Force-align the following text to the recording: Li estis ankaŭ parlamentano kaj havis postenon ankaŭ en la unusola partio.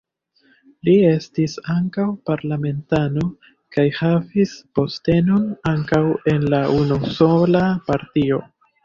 Li 0.87 0.93
estis 1.07 1.57
ankaŭ 1.73 2.05
parlamentano 2.29 3.25
kaj 3.75 3.85
havis 3.97 4.55
postenon 4.79 5.45
ankaŭ 5.73 6.01
en 6.33 6.49
la 6.55 6.63
unusola 6.79 7.63
partio. 7.93 8.41